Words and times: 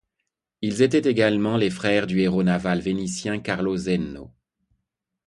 Ils 0.63 0.81
étaient 0.81 1.07
également 1.07 1.57
les 1.57 1.69
frères 1.69 2.07
du 2.07 2.21
héros 2.21 2.41
naval 2.41 2.79
vénitien 2.79 3.39
Carlo 3.39 3.77
Zeno. 3.77 4.31